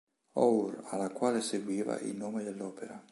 Our", 0.45 0.81
alla 0.89 1.09
quale 1.11 1.41
seguiva 1.41 1.99
il 1.99 2.15
nome 2.15 2.43
dell'opera. 2.43 2.99